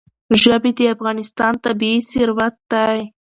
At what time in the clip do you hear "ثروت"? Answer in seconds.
2.11-2.55